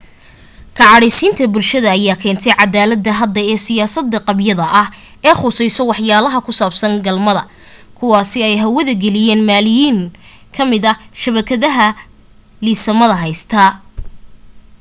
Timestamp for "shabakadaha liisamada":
11.21-13.15